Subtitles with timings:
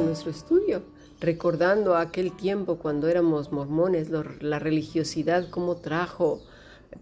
[0.00, 0.82] nuestro estudio,
[1.20, 6.42] recordando aquel tiempo cuando éramos mormones, la religiosidad, cómo trajo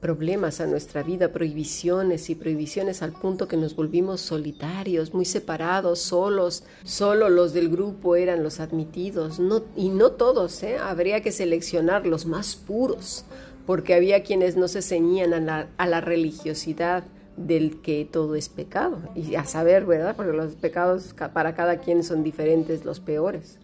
[0.00, 6.00] problemas a nuestra vida, prohibiciones y prohibiciones al punto que nos volvimos solitarios, muy separados,
[6.00, 6.64] solos.
[6.84, 10.78] Solo los del grupo eran los admitidos, no, y no todos, ¿eh?
[10.78, 13.24] habría que seleccionar los más puros,
[13.64, 17.04] porque había quienes no se ceñían a la, a la religiosidad
[17.36, 18.98] del que todo es pecado.
[19.14, 20.16] Y a saber, ¿verdad?
[20.16, 23.58] Porque los pecados para cada quien son diferentes, los peores.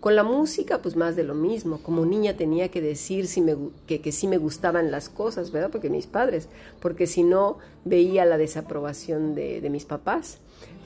[0.00, 1.78] Con la música, pues más de lo mismo.
[1.82, 5.70] Como niña tenía que decir si me, que, que sí me gustaban las cosas, ¿verdad?
[5.70, 6.48] Porque mis padres,
[6.80, 10.38] porque si no veía la desaprobación de, de mis papás.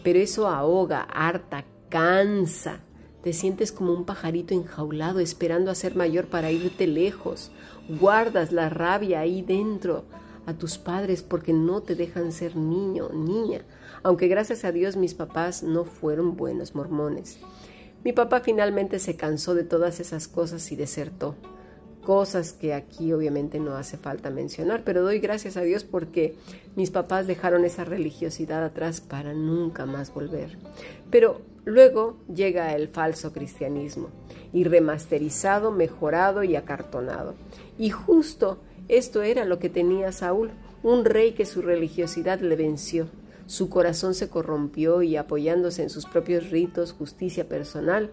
[0.03, 2.81] Pero eso ahoga, harta, cansa.
[3.23, 7.51] Te sientes como un pajarito enjaulado esperando a ser mayor para irte lejos.
[8.01, 10.05] Guardas la rabia ahí dentro
[10.47, 13.63] a tus padres porque no te dejan ser niño, niña,
[14.03, 17.39] aunque gracias a Dios mis papás no fueron buenos mormones.
[18.03, 21.35] Mi papá finalmente se cansó de todas esas cosas y desertó.
[22.03, 26.35] Cosas que aquí obviamente no hace falta mencionar, pero doy gracias a Dios porque
[26.75, 30.57] mis papás dejaron esa religiosidad atrás para nunca más volver.
[31.11, 34.09] Pero luego llega el falso cristianismo,
[34.53, 37.35] y remasterizado, mejorado y acartonado.
[37.81, 40.51] Y justo esto era lo que tenía Saúl,
[40.83, 43.09] un rey que su religiosidad le venció.
[43.47, 48.11] Su corazón se corrompió y apoyándose en sus propios ritos, justicia personal,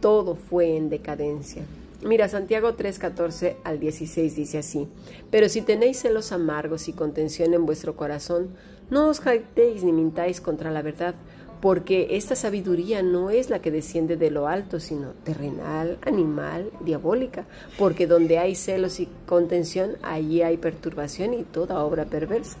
[0.00, 1.64] todo fue en decadencia.
[2.04, 4.86] Mira, Santiago 3:14 al 16 dice así,
[5.32, 8.50] pero si tenéis celos amargos y contención en vuestro corazón,
[8.88, 11.16] no os jactéis ni mintáis contra la verdad,
[11.62, 17.46] porque esta sabiduría no es la que desciende de lo alto, sino terrenal, animal, diabólica,
[17.78, 22.58] porque donde hay celos y contención, allí hay perturbación y toda obra perversa.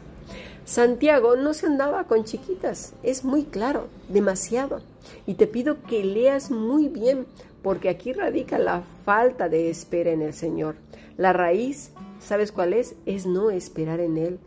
[0.64, 4.80] Santiago no se andaba con chiquitas, es muy claro, demasiado.
[5.26, 7.26] Y te pido que leas muy bien,
[7.60, 10.76] porque aquí radica la falta de espera en el Señor.
[11.16, 11.90] La raíz,
[12.20, 12.94] ¿sabes cuál es?
[13.04, 14.38] Es no esperar en Él,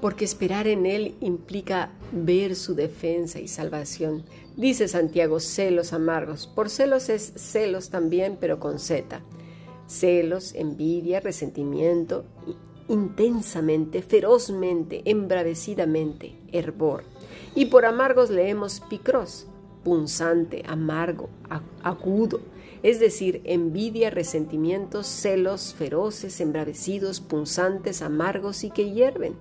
[0.00, 4.24] porque esperar en Él implica ver su defensa y salvación.
[4.56, 6.46] Dice Santiago, celos amargos.
[6.46, 9.20] Por celos es celos también, pero con Z.
[9.86, 12.24] Celos, envidia, resentimiento,
[12.88, 17.04] intensamente, ferozmente, embravecidamente, hervor.
[17.54, 19.46] Y por amargos leemos picros,
[19.84, 21.28] punzante, amargo,
[21.82, 22.40] agudo,
[22.82, 29.36] es decir, envidia, resentimientos, celos feroces, embravecidos, punzantes, amargos y que hierven.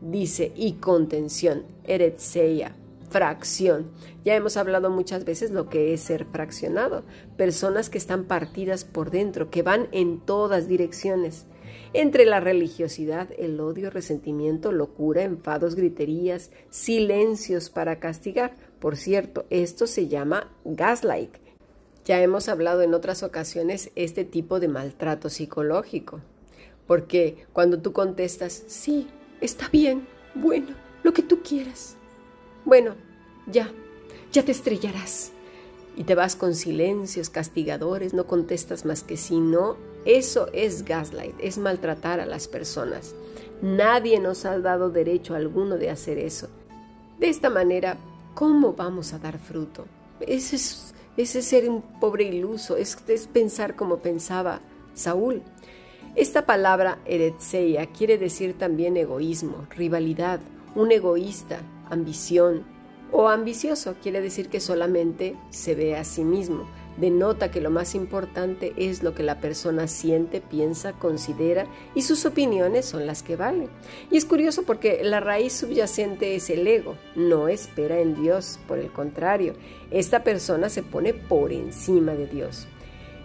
[0.00, 2.76] Dice, y contención, eretseia,
[3.10, 3.90] fracción.
[4.24, 7.04] Ya hemos hablado muchas veces lo que es ser fraccionado,
[7.36, 11.46] personas que están partidas por dentro, que van en todas direcciones
[11.92, 18.54] entre la religiosidad, el odio, resentimiento, locura, enfados, griterías, silencios para castigar.
[18.78, 21.34] Por cierto, esto se llama gaslight.
[22.04, 26.20] Ya hemos hablado en otras ocasiones este tipo de maltrato psicológico.
[26.86, 29.08] Porque cuando tú contestas, sí,
[29.40, 30.68] está bien, bueno,
[31.02, 31.96] lo que tú quieras.
[32.64, 32.94] Bueno,
[33.46, 33.70] ya,
[34.32, 35.32] ya te estrellarás.
[35.96, 41.34] Y te vas con silencios castigadores, no contestas más que sí, no, eso es gaslight,
[41.40, 43.14] es maltratar a las personas.
[43.62, 46.48] Nadie nos ha dado derecho alguno de hacer eso.
[47.18, 47.96] De esta manera,
[48.34, 49.86] ¿cómo vamos a dar fruto?
[50.20, 54.60] Ese es, ese ser un pobre iluso, es, es pensar como pensaba
[54.94, 55.42] Saúl.
[56.18, 60.40] Esta palabra eretseia quiere decir también egoísmo, rivalidad,
[60.74, 62.64] un egoísta, ambición,
[63.12, 67.94] o ambicioso quiere decir que solamente se ve a sí mismo, denota que lo más
[67.94, 73.36] importante es lo que la persona siente, piensa, considera y sus opiniones son las que
[73.36, 73.70] valen.
[74.10, 78.80] Y es curioso porque la raíz subyacente es el ego, no espera en Dios, por
[78.80, 79.54] el contrario,
[79.92, 82.66] esta persona se pone por encima de Dios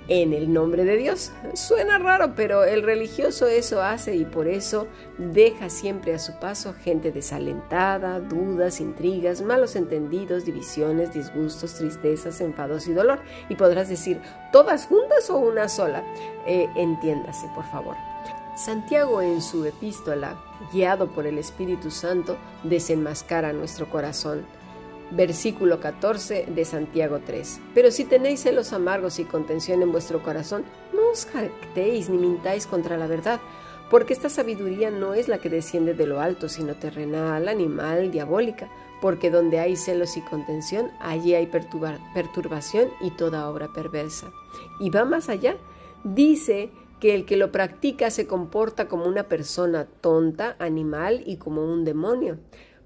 [0.07, 1.31] en el nombre de Dios.
[1.53, 6.73] Suena raro, pero el religioso eso hace y por eso deja siempre a su paso
[6.73, 13.19] gente desalentada, dudas, intrigas, malos entendidos, divisiones, disgustos, tristezas, enfados y dolor.
[13.49, 14.21] Y podrás decir,
[14.51, 16.03] ¿todas juntas o una sola?
[16.45, 17.95] Eh, entiéndase, por favor.
[18.55, 20.37] Santiago en su epístola,
[20.71, 24.45] guiado por el Espíritu Santo, desenmascara nuestro corazón
[25.11, 27.59] versículo 14 de Santiago 3.
[27.73, 30.63] Pero si tenéis celos amargos y contención en vuestro corazón,
[30.93, 33.39] no os jactéis ni mintáis contra la verdad,
[33.89, 38.69] porque esta sabiduría no es la que desciende de lo alto, sino terrenal, animal, diabólica,
[39.01, 44.31] porque donde hay celos y contención, allí hay perturbación y toda obra perversa.
[44.79, 45.57] Y va más allá,
[46.03, 51.63] dice que el que lo practica se comporta como una persona tonta, animal y como
[51.65, 52.37] un demonio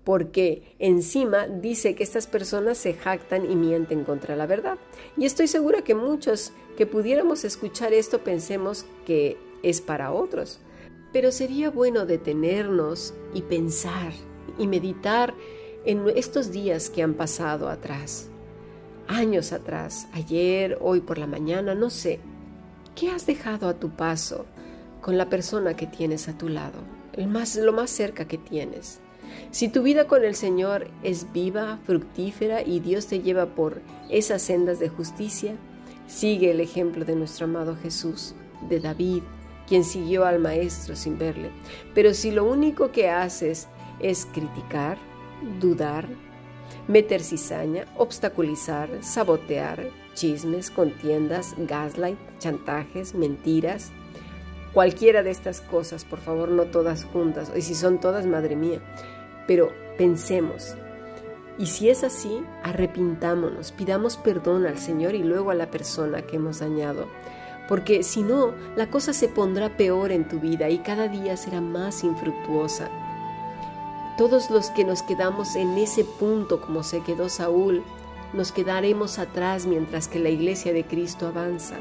[0.08, 4.78] porque encima dice que estas personas se jactan y mienten contra la verdad.
[5.18, 10.62] Y estoy segura que muchos que pudiéramos escuchar esto pensemos que es para otros.
[11.12, 14.14] Pero sería bueno detenernos y pensar
[14.58, 15.34] y meditar
[15.84, 18.30] en estos días que han pasado atrás,
[19.10, 22.22] años atrás, ayer, hoy por la mañana, no sé.
[22.96, 24.46] ¿Qué has dejado a tu paso
[25.02, 26.80] con la persona que tienes a tu lado,
[27.12, 29.02] el más, lo más cerca que tienes?
[29.52, 34.42] Si tu vida con el Señor es viva, fructífera y Dios te lleva por esas
[34.42, 35.56] sendas de justicia,
[36.08, 38.36] sigue el ejemplo de nuestro amado Jesús,
[38.70, 39.24] de David,
[39.68, 41.52] quien siguió al Maestro sin verle.
[41.94, 43.68] Pero si lo único que haces
[44.00, 44.98] es criticar,
[45.60, 46.08] dudar,
[46.88, 53.92] meter cizaña, obstaculizar, sabotear, chismes, contiendas, gaslight, chantajes, mentiras,
[54.74, 58.82] cualquiera de estas cosas, por favor, no todas juntas, y si son todas, madre mía,
[59.48, 60.76] pero pensemos.
[61.58, 66.36] Y si es así, arrepintámonos, pidamos perdón al Señor y luego a la persona que
[66.36, 67.08] hemos dañado.
[67.68, 71.60] Porque si no, la cosa se pondrá peor en tu vida y cada día será
[71.60, 72.90] más infructuosa.
[74.18, 77.84] Todos los que nos quedamos en ese punto como se quedó Saúl,
[78.34, 81.76] nos quedaremos atrás mientras que la iglesia de Cristo avanza.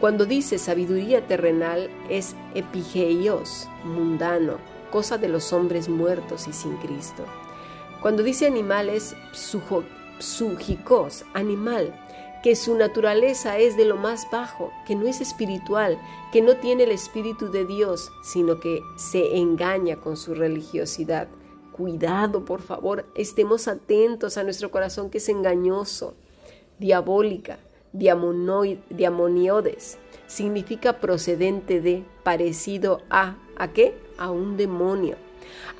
[0.00, 4.58] Cuando dice sabiduría terrenal es epigeios, mundano,
[4.94, 7.24] cosa de los hombres muertos y sin Cristo.
[8.00, 9.16] Cuando dice animales,
[10.20, 12.00] psúgicos, animal,
[12.44, 15.98] que su naturaleza es de lo más bajo, que no es espiritual,
[16.30, 21.26] que no tiene el espíritu de Dios, sino que se engaña con su religiosidad.
[21.72, 26.14] Cuidado, por favor, estemos atentos a nuestro corazón que es engañoso,
[26.78, 27.58] diabólica,
[27.94, 33.94] diamoniodes, significa procedente de, parecido a, ¿a qué?
[34.18, 35.16] A un demonio.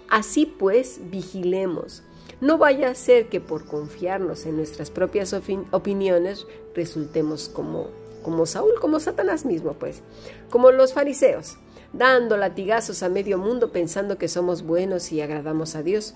[0.09, 2.03] Así pues, vigilemos.
[2.41, 5.35] No vaya a ser que por confiarnos en nuestras propias
[5.71, 7.89] opiniones resultemos como,
[8.23, 10.03] como Saúl, como Satanás mismo, pues,
[10.51, 11.57] como los fariseos,
[11.93, 16.15] dando latigazos a medio mundo pensando que somos buenos y agradamos a Dios.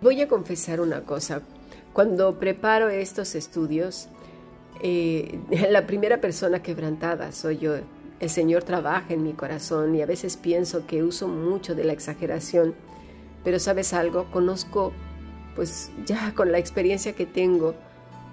[0.00, 1.42] Voy a confesar una cosa.
[1.92, 4.08] Cuando preparo estos estudios,
[4.80, 5.38] eh,
[5.70, 7.76] la primera persona quebrantada soy yo.
[8.20, 11.92] El Señor trabaja en mi corazón y a veces pienso que uso mucho de la
[11.92, 12.74] exageración.
[13.44, 14.92] Pero sabes algo, conozco,
[15.54, 17.74] pues ya con la experiencia que tengo,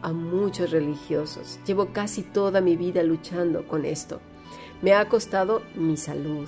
[0.02, 1.60] a muchos religiosos.
[1.66, 4.22] Llevo casi toda mi vida luchando con esto.
[4.84, 6.48] Me ha costado mi salud,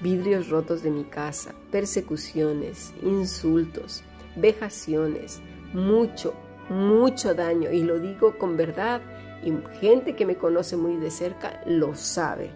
[0.00, 4.02] vidrios rotos de mi casa, persecuciones, insultos,
[4.34, 5.40] vejaciones,
[5.72, 6.34] mucho,
[6.68, 7.70] mucho daño.
[7.70, 9.02] Y lo digo con verdad
[9.42, 12.50] y gente que me conoce muy de cerca lo sabe.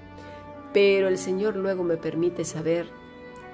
[0.72, 2.86] Pero el Señor luego me permite saber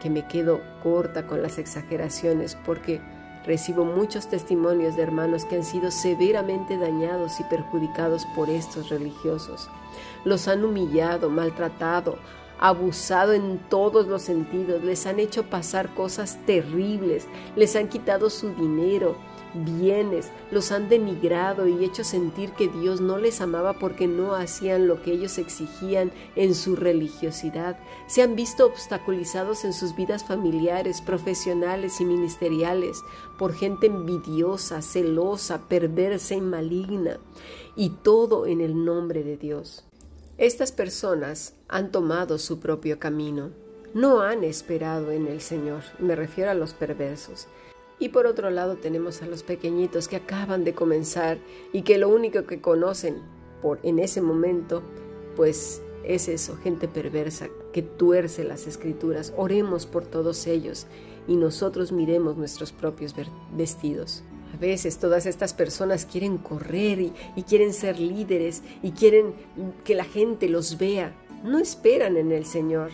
[0.01, 3.01] que me quedo corta con las exageraciones porque
[3.45, 9.69] recibo muchos testimonios de hermanos que han sido severamente dañados y perjudicados por estos religiosos.
[10.25, 12.19] Los han humillado, maltratado,
[12.59, 18.51] abusado en todos los sentidos, les han hecho pasar cosas terribles, les han quitado su
[18.51, 19.17] dinero,
[19.55, 24.87] bienes, los han denigrado y hecho sentir que Dios no les amaba porque no hacían
[24.87, 27.79] lo que ellos exigían en su religiosidad.
[28.07, 33.03] Se han visto obstaculizados en sus vidas familiares, profesionales y ministeriales
[33.39, 37.19] por gente envidiosa, celosa, perversa y maligna.
[37.77, 39.85] Y todo en el nombre de Dios.
[40.39, 43.51] Estas personas han tomado su propio camino.
[43.93, 45.83] No han esperado en el Señor.
[45.99, 47.47] Me refiero a los perversos.
[48.01, 51.39] Y por otro lado tenemos a los pequeñitos que acaban de comenzar
[51.73, 53.19] y que lo único que conocen
[53.63, 54.83] por en ese momento
[55.37, 59.33] pues es eso, gente perversa que tuerce las escrituras.
[59.37, 60.87] Oremos por todos ellos
[61.29, 63.15] y nosotros miremos nuestros propios
[63.55, 64.23] vestidos.
[64.55, 69.35] A veces todas estas personas quieren correr y, y, quieren ser líderes y quieren
[69.85, 71.15] que la gente los vea.
[71.45, 72.91] No esperan en el Señor.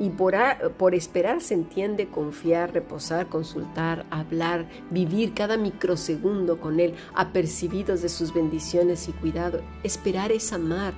[0.00, 8.00] Y por, esperar se entiende confiar, reposar, consultar, hablar, vivir cada microsegundo con Él, apercibidos
[8.00, 9.60] de sus bendiciones y cuidado.
[9.82, 10.94] Esperar es amar,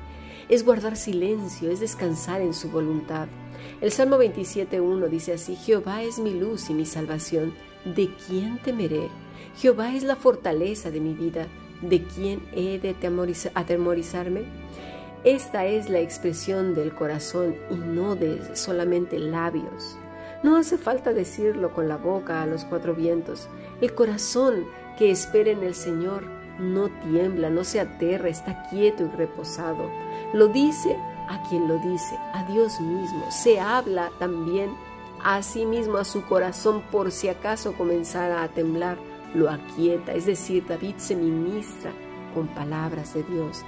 [0.49, 3.27] es guardar silencio, es descansar en su voluntad.
[3.81, 7.53] El Salmo 27.1 dice así, Jehová es mi luz y mi salvación,
[7.85, 9.09] ¿de quién temeré?
[9.57, 11.49] Jehová es la fortaleza de mi vida,
[11.81, 12.95] ¿de quién he de
[13.55, 14.45] atemorizarme?
[15.25, 19.97] Esta es la expresión del corazón y no de solamente labios.
[20.43, 23.49] No hace falta decirlo con la boca a los cuatro vientos.
[23.81, 24.65] El corazón
[24.99, 26.25] que espera en el Señor
[26.59, 29.89] no tiembla, no se aterra, está quieto y reposado.
[30.33, 30.97] Lo dice
[31.29, 33.31] a quien lo dice, a Dios mismo.
[33.31, 34.71] Se habla también
[35.23, 38.99] asimismo a su corazón por si acaso comenzara a temblar,
[39.35, 41.93] lo aquieta, es decir, David se ministra
[42.35, 43.65] con palabras de Dios.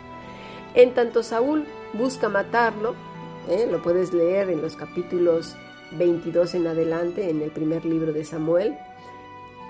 [0.74, 2.94] En tanto Saúl busca matarlo,
[3.48, 3.68] ¿eh?
[3.70, 5.54] lo puedes leer en los capítulos
[5.92, 8.76] 22 en adelante, en el primer libro de Samuel,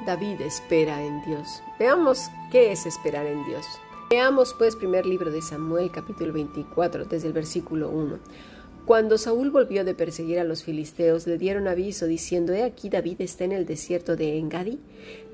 [0.07, 1.63] David espera en Dios.
[1.79, 3.67] Veamos qué es esperar en Dios.
[4.11, 8.19] Veamos pues primer libro de Samuel capítulo 24 desde el versículo 1.
[8.87, 13.23] Cuando Saúl volvió de perseguir a los filisteos, le dieron aviso diciendo, He aquí David
[13.23, 14.79] está en el desierto de Engadí.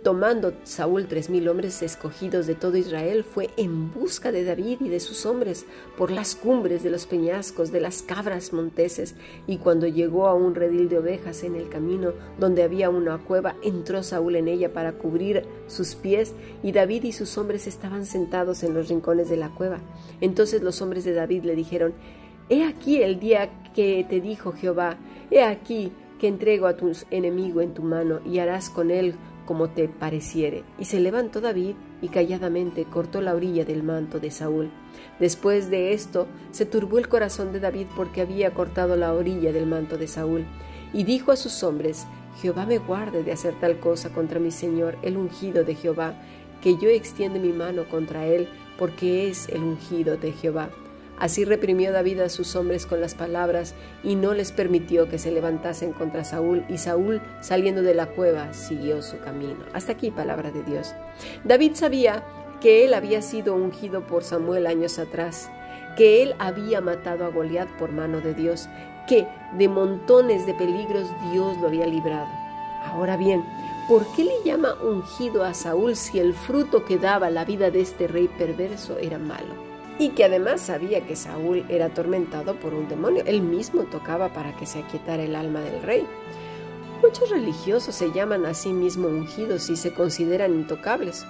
[0.05, 4.89] Tomando Saúl tres mil hombres escogidos de todo Israel, fue en busca de David y
[4.89, 5.67] de sus hombres
[5.99, 9.17] por las cumbres de los peñascos, de las cabras monteses,
[9.49, 13.57] y cuando llegó a un redil de ovejas en el camino donde había una cueva,
[13.65, 18.63] entró Saúl en ella para cubrir sus pies, y David y sus hombres estaban sentados
[18.63, 19.81] en los rincones de la cueva.
[20.21, 21.95] Entonces los hombres de David le dijeron,
[22.53, 24.99] He aquí el día que te dijo Jehová,
[25.31, 29.15] he aquí que entrego a tu enemigo en tu mano y harás con él
[29.47, 30.65] como te pareciere.
[30.77, 34.69] Y se levantó David y calladamente cortó la orilla del manto de Saúl.
[35.21, 39.67] Después de esto se turbó el corazón de David porque había cortado la orilla del
[39.67, 40.45] manto de Saúl.
[40.93, 42.05] Y dijo a sus hombres,
[42.43, 46.15] Jehová me guarde de hacer tal cosa contra mi Señor, el ungido de Jehová,
[46.61, 50.71] que yo extiende mi mano contra él, porque es el ungido de Jehová.
[51.21, 55.31] Así reprimió David a sus hombres con las palabras y no les permitió que se
[55.31, 59.67] levantasen contra Saúl y Saúl saliendo de la cueva siguió su camino.
[59.75, 60.95] Hasta aquí palabra de Dios.
[61.45, 62.25] David sabía
[62.63, 65.51] que él había sido ungido por Samuel años atrás,
[65.95, 68.69] que él había matado a Goliat por mano de Dios,
[69.07, 69.27] que
[69.59, 72.29] de montones de peligros Dios lo había librado.
[72.87, 73.45] Ahora bien,
[73.89, 77.83] ¿por qué le llama ungido a Saúl si el fruto que daba la vida de
[77.83, 79.70] este rey perverso era malo?
[80.01, 83.23] Y que además sabía que Saúl era atormentado por un demonio.
[83.27, 86.07] Él mismo tocaba para que se aquietara el alma del rey.
[87.03, 91.27] Muchos religiosos se llaman a sí mismos ungidos y se consideran intocables.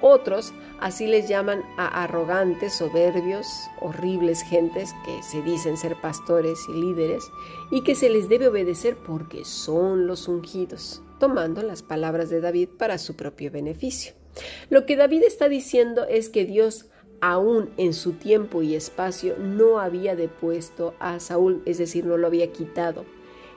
[0.00, 3.46] Otros así les llaman a arrogantes, soberbios,
[3.80, 7.30] horribles gentes que se dicen ser pastores y líderes
[7.70, 12.70] y que se les debe obedecer porque son los ungidos, tomando las palabras de David
[12.78, 14.14] para su propio beneficio.
[14.70, 16.86] Lo que David está diciendo es que Dios
[17.20, 22.26] aún en su tiempo y espacio no había depuesto a Saúl, es decir, no lo
[22.26, 23.04] había quitado.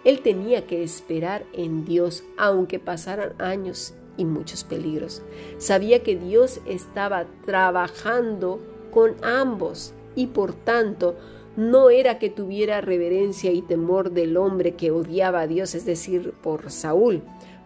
[0.03, 5.21] Él tenía que esperar en Dios, aunque pasaran años y muchos peligros.
[5.57, 8.59] Sabía que Dios estaba trabajando
[8.91, 11.15] con ambos y por tanto
[11.55, 16.33] no era que tuviera reverencia y temor del hombre que odiaba a Dios, es decir,
[16.41, 17.21] por Saúl,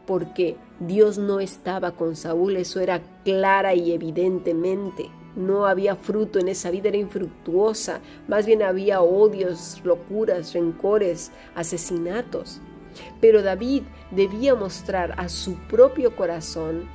[0.06, 6.48] porque Dios no estaba con Saúl, eso era clara y evidentemente no había fruto en
[6.48, 12.62] esa vida, era infructuosa, más bien había odios, locuras, rencores, asesinatos.
[13.20, 16.88] Pero David debía mostrar a su propio corazón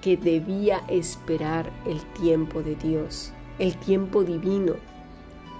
[0.00, 4.76] que debía esperar el tiempo de Dios, el tiempo divino.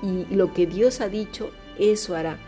[0.03, 2.39] Y lo que Dios ha dicho, eso hará.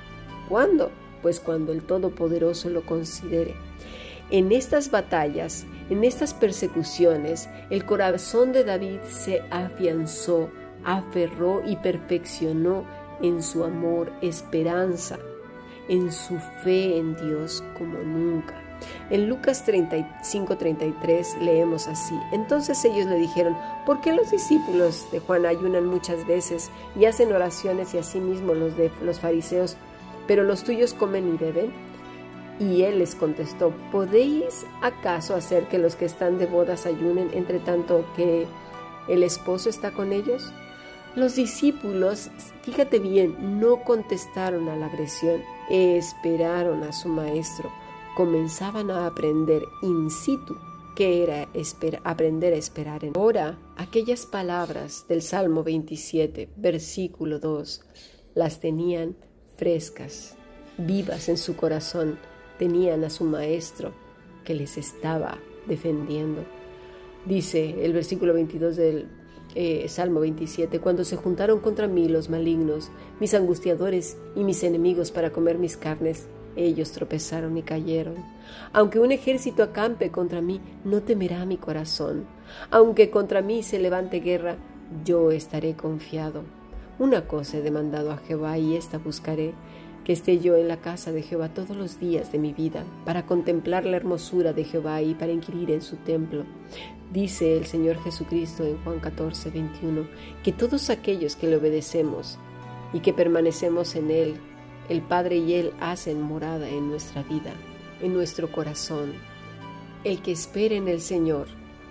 [0.48, 0.90] ¿Cuándo?
[1.20, 3.54] Pues cuando el Todopoderoso lo considere.
[4.30, 10.50] En estas batallas en estas persecuciones, el corazón de David se afianzó,
[10.84, 12.84] aferró y perfeccionó
[13.20, 15.18] en su amor, esperanza,
[15.88, 18.54] en su fe en Dios como nunca.
[19.10, 22.18] En Lucas 35-33 leemos así.
[22.32, 23.56] Entonces ellos le dijeron,
[23.86, 28.76] ¿por qué los discípulos de Juan ayunan muchas veces y hacen oraciones y asimismo los
[28.76, 29.76] de los fariseos,
[30.26, 31.91] pero los tuyos comen y beben?
[32.62, 37.58] Y él les contestó, ¿podéis acaso hacer que los que están de bodas ayunen entre
[37.58, 38.46] tanto que
[39.08, 40.52] el esposo está con ellos?
[41.16, 42.30] Los discípulos,
[42.62, 47.70] fíjate bien, no contestaron a la agresión, esperaron a su maestro,
[48.16, 50.56] comenzaban a aprender in situ
[50.94, 51.48] que era
[52.04, 57.82] aprender a esperar en Ahora, aquellas palabras del Salmo 27, versículo 2,
[58.34, 59.16] las tenían
[59.56, 60.36] frescas,
[60.76, 62.18] vivas en su corazón
[62.62, 63.90] tenían a su maestro
[64.44, 66.44] que les estaba defendiendo.
[67.26, 69.08] Dice el versículo 22 del
[69.56, 75.10] eh, Salmo 27, cuando se juntaron contra mí los malignos, mis angustiadores y mis enemigos
[75.10, 78.14] para comer mis carnes, ellos tropezaron y cayeron.
[78.72, 82.26] Aunque un ejército acampe contra mí, no temerá mi corazón.
[82.70, 84.56] Aunque contra mí se levante guerra,
[85.04, 86.44] yo estaré confiado.
[87.00, 89.52] Una cosa he demandado a Jehová y esta buscaré,
[90.04, 93.26] que esté yo en la casa de Jehová todos los días de mi vida, para
[93.26, 96.44] contemplar la hermosura de Jehová y para inquirir en su templo.
[97.12, 100.06] Dice el Señor Jesucristo en Juan 14, 21,
[100.42, 102.38] que todos aquellos que le obedecemos
[102.92, 104.34] y que permanecemos en Él,
[104.88, 107.52] el Padre y Él hacen morada en nuestra vida.
[108.02, 109.12] en nuestro corazón.
[110.04, 111.46] El que espera en el Señor,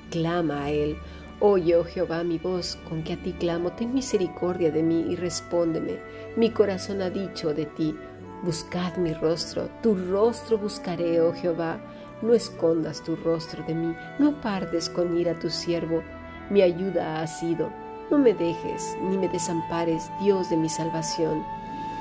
[0.09, 0.97] clama a Él.
[1.43, 5.15] Oye, oh Jehová, mi voz, con que a ti clamo, ten misericordia de mí y
[5.15, 5.99] respóndeme.
[6.35, 7.95] Mi corazón ha dicho de ti,
[8.43, 11.81] buscad mi rostro, tu rostro buscaré, oh Jehová.
[12.21, 16.03] No escondas tu rostro de mí, no pardes con ira a tu siervo.
[16.51, 17.71] Mi ayuda ha sido.
[18.11, 21.43] No me dejes ni me desampares, Dios de mi salvación.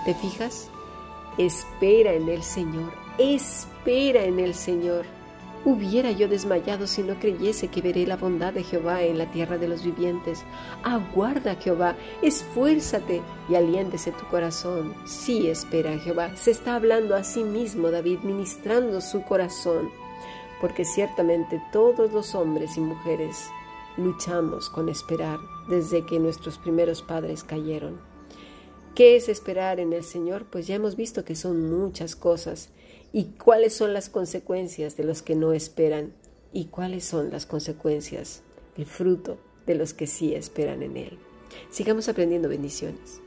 [0.05, 0.69] ¿Te fijas?
[1.39, 5.07] Espera en el Señor, espera en el Señor.
[5.63, 9.59] Hubiera yo desmayado si no creyese que veré la bondad de Jehová en la tierra
[9.59, 10.43] de los vivientes.
[10.83, 14.95] Aguarda, Jehová, esfuérzate y aliéntese tu corazón.
[15.05, 16.35] Sí, espera, Jehová.
[16.35, 19.91] Se está hablando a sí mismo David, ministrando su corazón,
[20.63, 23.51] porque ciertamente todos los hombres y mujeres
[23.99, 28.01] luchamos con esperar desde que nuestros primeros padres cayeron.
[28.95, 30.47] ¿Qué es esperar en el Señor?
[30.47, 32.71] Pues ya hemos visto que son muchas cosas.
[33.13, 36.13] ¿Y cuáles son las consecuencias de los que no esperan?
[36.53, 38.43] ¿Y cuáles son las consecuencias,
[38.77, 41.19] el fruto de los que sí esperan en Él?
[41.71, 43.21] Sigamos aprendiendo bendiciones.